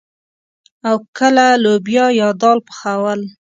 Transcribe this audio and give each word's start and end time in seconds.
او 0.87 0.95
کله 1.17 1.45
لوبيا 1.63 2.05
يا 2.19 2.29
دال 2.41 2.59
پخول. 2.67 3.21